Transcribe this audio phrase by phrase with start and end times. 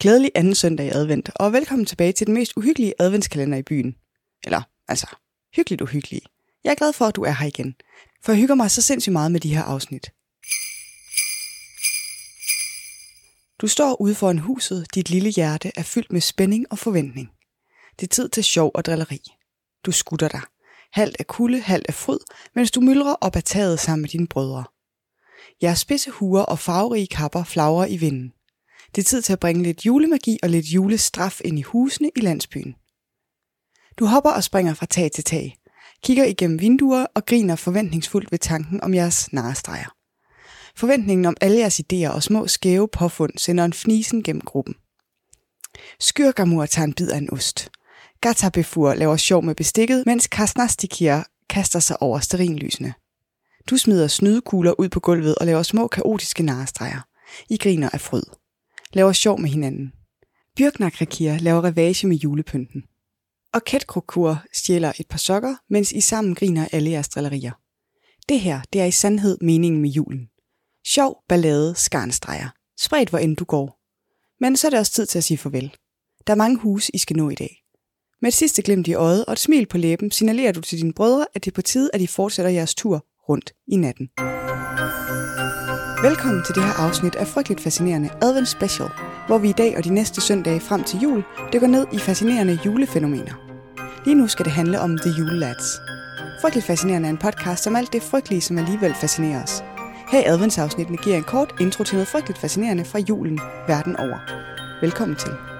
[0.00, 3.96] Glædelig anden søndag i advent, og velkommen tilbage til den mest uhyggelige adventskalender i byen.
[4.44, 5.06] Eller, altså,
[5.56, 6.22] hyggeligt uhyggelig.
[6.64, 7.74] Jeg er glad for, at du er her igen,
[8.24, 10.10] for jeg hygger mig så sindssygt meget med de her afsnit.
[13.60, 17.30] Du står ude foran huset, dit lille hjerte er fyldt med spænding og forventning.
[18.00, 19.20] Det er tid til sjov og drilleri.
[19.86, 20.40] Du skutter dig.
[20.92, 22.18] Halvt af kulde, halvt af fryd,
[22.54, 24.64] mens du myldrer op ad taget sammen med dine brødre.
[25.62, 28.32] Jeres spidse huer og farverige kapper flagrer i vinden.
[28.94, 32.20] Det er tid til at bringe lidt julemagi og lidt julestraf ind i husene i
[32.20, 32.74] landsbyen.
[33.98, 35.56] Du hopper og springer fra tag til tag,
[36.04, 39.94] kigger igennem vinduer og griner forventningsfuldt ved tanken om jeres narestreger.
[40.76, 44.74] Forventningen om alle jeres idéer og små skæve påfund sender en fnisen gennem gruppen.
[46.00, 47.70] Skyrgamur tager en bid af en ost.
[48.22, 52.94] Gatabefur laver sjov med bestikket, mens Kasnastikir kaster sig over sterinlysene.
[53.70, 57.00] Du smider snydekugler ud på gulvet og laver små kaotiske narestreger.
[57.50, 58.22] I griner af fryd.
[58.92, 59.92] Laver sjov med hinanden.
[60.56, 62.82] Bjørknakrakir laver revage med julepynten.
[63.54, 67.52] Og Ketkrokur stjæler et par sokker, mens I sammen griner alle jeres drillerier.
[68.28, 70.28] Det her, det er i sandhed meningen med julen.
[70.86, 72.48] Sjov, ballade, skarnstreger.
[72.78, 73.78] Spredt hvor end du går.
[74.40, 75.76] Men så er det også tid til at sige farvel.
[76.26, 77.61] Der er mange huse, I skal nå i dag.
[78.22, 80.92] Med et sidste glimt i øjet og et smil på læben signalerer du til dine
[80.92, 84.08] brødre, at det er på tide, at I fortsætter jeres tur rundt i natten.
[86.08, 88.88] Velkommen til det her afsnit af Frygteligt Fascinerende Advent Special,
[89.26, 92.58] hvor vi i dag og de næste søndage frem til jul dykker ned i fascinerende
[92.66, 93.34] julefænomener.
[94.04, 95.66] Lige nu skal det handle om The Jule Lads.
[96.40, 99.62] Frygteligt Fascinerende er en podcast om alt det frygtelige, som alligevel fascinerer os.
[100.10, 104.18] Her i adventsafsnittene giver en kort intro til noget frygteligt fascinerende fra julen verden over.
[104.80, 105.51] Velkommen til.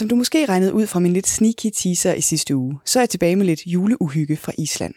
[0.00, 3.02] Som du måske regnede ud fra min lidt sneaky teaser i sidste uge, så er
[3.02, 4.94] jeg tilbage med lidt juleuhygge fra Island.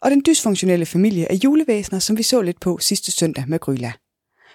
[0.00, 3.92] Og den dysfunktionelle familie af julevæsener, som vi så lidt på sidste søndag med Gryla.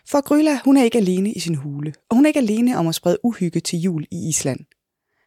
[0.09, 2.87] For Gryla, hun er ikke alene i sin hule, og hun er ikke alene om
[2.87, 4.59] at sprede uhygge til jul i Island.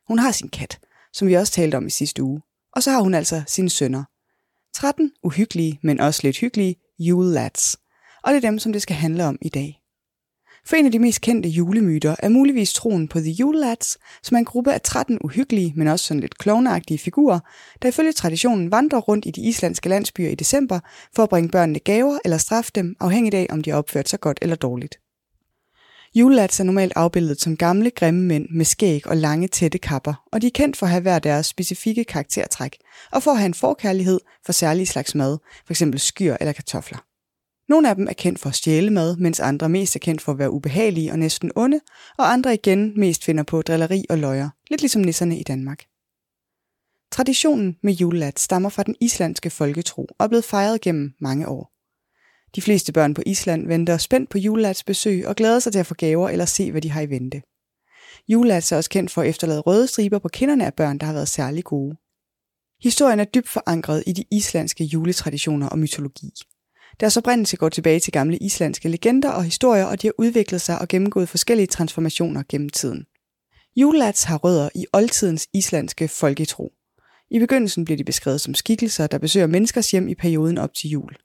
[0.08, 0.78] Hun har sin kat,
[1.12, 2.42] som vi også talte om i sidste uge.
[2.76, 4.04] Og så har hun altså sine sønner.
[4.74, 7.76] 13 uhyggelige, men også lidt hyggelige julelads.
[8.24, 9.81] Og det er dem, som det skal handle om i dag.
[10.66, 14.34] For en af de mest kendte julemyter er muligvis troen på The Yule Lads, som
[14.34, 17.40] er en gruppe af 13 uhyggelige, men også sådan lidt klovneagtige figurer,
[17.82, 20.80] der ifølge traditionen vandrer rundt i de islandske landsbyer i december
[21.16, 24.20] for at bringe børnene gaver eller straffe dem, afhængigt af om de har opført sig
[24.20, 24.98] godt eller dårligt.
[26.14, 30.42] Julelats er normalt afbildet som gamle, grimme mænd med skæg og lange, tætte kapper, og
[30.42, 32.76] de er kendt for at have hver deres specifikke karaktertræk,
[33.12, 35.82] og for at have en forkærlighed for særlige slags mad, f.eks.
[35.96, 37.11] skyr eller kartofler.
[37.68, 40.32] Nogle af dem er kendt for at stjæle mad, mens andre mest er kendt for
[40.32, 41.80] at være ubehagelige og næsten onde,
[42.18, 45.84] og andre igen mest finder på drilleri og løjer, lidt ligesom nisserne i Danmark.
[47.12, 51.72] Traditionen med julelat stammer fra den islandske folketro og er blevet fejret gennem mange år.
[52.54, 55.86] De fleste børn på Island venter spændt på julelats besøg og glæder sig til at
[55.86, 57.42] få gaver eller se, hvad de har i vente.
[58.28, 61.12] Julelats er også kendt for at efterlade røde striber på kinderne af børn, der har
[61.12, 61.96] været særlig gode.
[62.82, 66.30] Historien er dybt forankret i de islandske juletraditioner og mytologi.
[67.02, 70.78] Deres oprindelse går tilbage til gamle islandske legender og historier, og de har udviklet sig
[70.78, 73.04] og gennemgået forskellige transformationer gennem tiden.
[73.76, 76.72] Julelats har rødder i oldtidens islandske folketro.
[77.30, 80.90] I begyndelsen bliver de beskrevet som skikkelser, der besøger menneskers hjem i perioden op til
[80.90, 81.16] jul.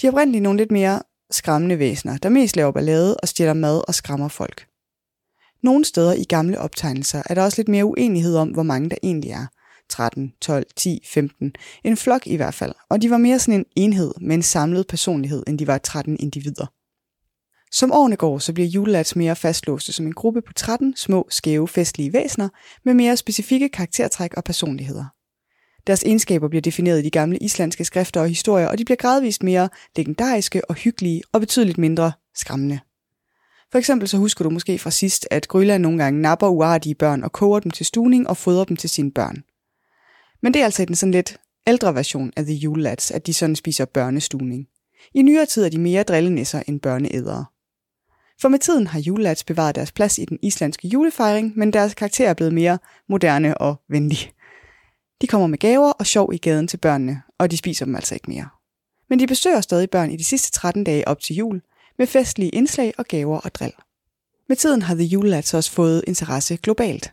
[0.00, 3.82] De er oprindeligt nogle lidt mere skræmmende væsener, der mest laver ballade og stjæler mad
[3.88, 4.66] og skræmmer folk.
[5.62, 8.96] Nogle steder i gamle optegnelser er der også lidt mere uenighed om, hvor mange der
[9.02, 9.46] egentlig er.
[9.88, 11.52] 13, 12, 10, 15.
[11.84, 12.72] En flok i hvert fald.
[12.90, 16.16] Og de var mere sådan en enhed med en samlet personlighed, end de var 13
[16.20, 16.66] individer.
[17.72, 21.68] Som årene går, så bliver julelats mere fastlåste som en gruppe på 13 små, skæve,
[21.68, 22.48] festlige væsener
[22.84, 25.04] med mere specifikke karaktertræk og personligheder.
[25.86, 29.42] Deres egenskaber bliver defineret i de gamle islandske skrifter og historier, og de bliver gradvist
[29.42, 32.80] mere legendariske og hyggelige og betydeligt mindre skræmmende.
[33.72, 37.22] For eksempel så husker du måske fra sidst, at Gryla nogle gange napper uartige børn
[37.22, 39.42] og koger dem til stuning og fodrer dem til sine børn.
[40.42, 41.36] Men det er altså den sådan lidt
[41.66, 44.68] ældre version af The Yule Lads, at de sådan spiser børnestuning.
[45.14, 47.44] I nyere tid er de mere drillenisser end børneædere.
[48.40, 52.28] For med tiden har julelads bevaret deres plads i den islandske julefejring, men deres karakter
[52.28, 52.78] er blevet mere
[53.08, 54.32] moderne og venlige.
[55.20, 58.14] De kommer med gaver og sjov i gaden til børnene, og de spiser dem altså
[58.14, 58.48] ikke mere.
[59.10, 61.62] Men de besøger stadig børn i de sidste 13 dage op til jul,
[61.98, 63.74] med festlige indslag og gaver og drill.
[64.48, 67.12] Med tiden har The Julelats også fået interesse globalt.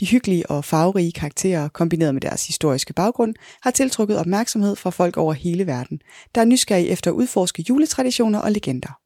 [0.00, 5.16] De hyggelige og farverige karakterer, kombineret med deres historiske baggrund, har tiltrukket opmærksomhed fra folk
[5.16, 6.00] over hele verden,
[6.34, 8.98] der er nysgerrige efter at udforske juletraditioner og legender.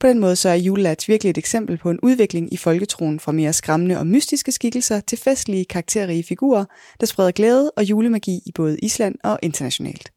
[0.00, 3.32] På den måde så er julelats virkelig et eksempel på en udvikling i folketroen fra
[3.32, 6.64] mere skræmmende og mystiske skikkelser til festlige, karakterrige figurer,
[7.00, 10.12] der spreder glæde og julemagi i både Island og internationalt.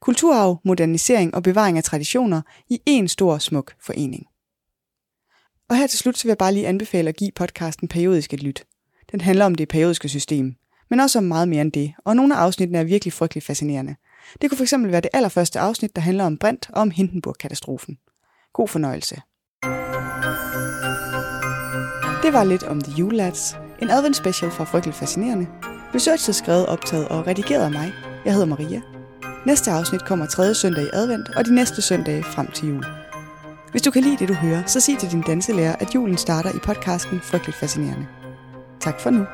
[0.00, 4.26] Kulturarv, modernisering og bevaring af traditioner i en stor smuk forening.
[5.70, 8.42] Og her til slut så vil jeg bare lige anbefale at give podcasten periodisk et
[8.42, 8.64] lyt.
[9.12, 10.54] Den handler om det periodiske system,
[10.90, 13.96] men også om meget mere end det, og nogle af afsnittene er virkelig frygtelig fascinerende.
[14.40, 17.98] Det kunne fx være det allerførste afsnit, der handler om Brint og om Hindenburg-katastrofen.
[18.52, 19.20] God fornøjelse.
[22.22, 25.46] Det var lidt om The Julelads, en advent special fra Frygtelig Fascinerende.
[25.94, 27.92] Researchet skrevet, optaget og redigeret af mig.
[28.24, 28.80] Jeg hedder Maria.
[29.46, 32.84] Næste afsnit kommer tredje søndag i advent, og de næste søndage frem til jul.
[33.70, 36.50] Hvis du kan lide det, du hører, så sig til din danselærer, at julen starter
[36.50, 38.06] i podcasten Frygteligt Fascinerende.
[38.80, 39.26] Tak for nu.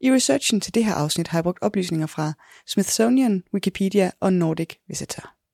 [0.00, 2.32] I researchen til det her afsnit har jeg brugt oplysninger fra
[2.66, 5.41] Smithsonian, Wikipedia og Nordic Visitor.